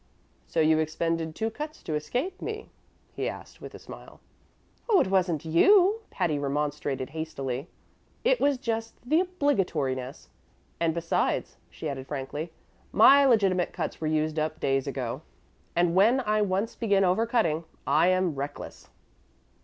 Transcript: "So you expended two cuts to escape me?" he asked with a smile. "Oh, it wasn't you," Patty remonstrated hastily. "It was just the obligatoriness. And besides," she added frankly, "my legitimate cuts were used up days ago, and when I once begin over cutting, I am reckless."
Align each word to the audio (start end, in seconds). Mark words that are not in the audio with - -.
"So 0.47 0.61
you 0.61 0.79
expended 0.79 1.35
two 1.35 1.51
cuts 1.51 1.83
to 1.83 1.93
escape 1.93 2.41
me?" 2.41 2.71
he 3.13 3.29
asked 3.29 3.61
with 3.61 3.75
a 3.75 3.77
smile. 3.77 4.19
"Oh, 4.89 4.99
it 4.99 5.11
wasn't 5.11 5.45
you," 5.45 6.01
Patty 6.09 6.39
remonstrated 6.39 7.11
hastily. 7.11 7.67
"It 8.23 8.39
was 8.41 8.57
just 8.57 8.95
the 9.07 9.19
obligatoriness. 9.19 10.29
And 10.79 10.95
besides," 10.95 11.57
she 11.69 11.87
added 11.87 12.07
frankly, 12.07 12.51
"my 12.91 13.25
legitimate 13.25 13.73
cuts 13.73 14.01
were 14.01 14.07
used 14.07 14.39
up 14.39 14.59
days 14.59 14.87
ago, 14.87 15.21
and 15.75 15.93
when 15.93 16.21
I 16.21 16.41
once 16.41 16.75
begin 16.75 17.03
over 17.03 17.27
cutting, 17.27 17.65
I 17.85 18.07
am 18.07 18.33
reckless." 18.33 18.89